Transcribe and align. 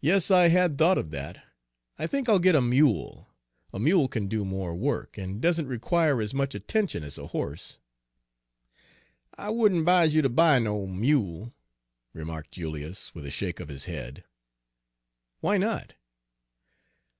"Yes, 0.00 0.28
I 0.32 0.48
had 0.48 0.76
thought 0.76 0.98
of 0.98 1.12
that. 1.12 1.40
I 2.00 2.08
think 2.08 2.28
I'll 2.28 2.40
get 2.40 2.56
a 2.56 2.60
mule; 2.60 3.28
a 3.72 3.78
mule 3.78 4.08
can 4.08 4.26
do 4.26 4.44
more 4.44 4.74
work, 4.74 5.16
and 5.16 5.40
doesn't 5.40 5.68
require 5.68 6.20
as 6.20 6.34
much 6.34 6.52
attention 6.52 7.04
as 7.04 7.16
a 7.16 7.28
horse." 7.28 7.78
"I 9.38 9.50
wouldn' 9.50 9.84
'vise 9.84 10.16
you 10.16 10.22
ter 10.22 10.28
buy 10.30 10.58
no 10.58 10.84
mule," 10.88 11.54
Page 12.12 12.18
106 12.18 12.18
remarked 12.18 12.50
Julius, 12.50 13.14
with 13.14 13.24
a 13.24 13.30
shake 13.30 13.60
of 13.60 13.68
his 13.68 13.84
head. 13.84 14.24
"Why 15.38 15.58
not?" 15.58 15.94